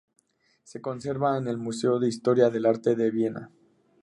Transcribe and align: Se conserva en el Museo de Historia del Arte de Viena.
Se 0.63 0.81
conserva 0.81 1.37
en 1.37 1.47
el 1.47 1.59
Museo 1.59 1.99
de 1.99 2.07
Historia 2.07 2.49
del 2.49 2.65
Arte 2.65 2.95
de 2.95 3.11
Viena. 3.11 3.51